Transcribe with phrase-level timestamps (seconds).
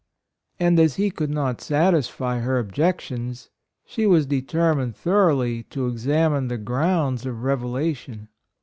[0.59, 3.51] And as he could not satisfy her objections,
[3.85, 8.27] she was de termined thoroughly to examine the grounds of revelation.